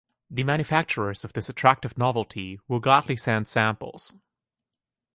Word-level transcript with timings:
The 0.31 0.43
manufacturers 0.43 1.23
of 1.23 1.33
this 1.33 1.47
attractive 1.47 1.95
novelty 1.95 2.59
will 2.67 2.79
gladly 2.79 3.15
send 3.15 3.47
samples. 3.47 4.15